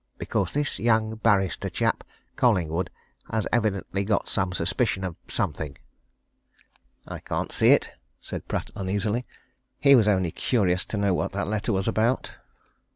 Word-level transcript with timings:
Because 0.17 0.51
this 0.51 0.79
young 0.79 1.17
barrister 1.17 1.69
chap, 1.69 2.03
Collingwood, 2.35 2.89
has 3.29 3.45
evidently 3.53 4.03
got 4.03 4.27
some 4.27 4.51
suspicion 4.51 5.03
of 5.03 5.15
something." 5.27 5.77
"I 7.07 7.19
can't 7.19 7.51
see 7.51 7.67
it," 7.69 7.91
said 8.19 8.47
Pratt 8.47 8.71
uneasily. 8.75 9.27
"He 9.79 9.93
was 9.93 10.07
only 10.07 10.31
curious 10.31 10.85
to 10.85 10.97
know 10.97 11.13
what 11.13 11.33
that 11.33 11.47
letter 11.47 11.71
was 11.71 11.87
about." 11.87 12.33